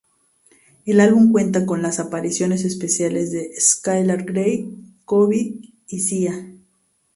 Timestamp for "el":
0.83-0.99